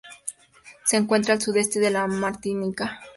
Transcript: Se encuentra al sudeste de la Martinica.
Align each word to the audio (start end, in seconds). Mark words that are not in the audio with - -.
Se 0.83 0.97
encuentra 0.97 1.35
al 1.35 1.41
sudeste 1.43 1.79
de 1.79 1.91
la 1.91 2.07
Martinica. 2.07 3.01